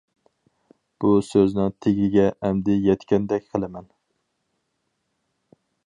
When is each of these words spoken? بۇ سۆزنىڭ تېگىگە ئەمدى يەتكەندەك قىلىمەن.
بۇ 1.03 1.11
سۆزنىڭ 1.27 1.69
تېگىگە 1.85 2.25
ئەمدى 2.49 2.79
يەتكەندەك 2.87 3.47
قىلىمەن. 3.53 3.89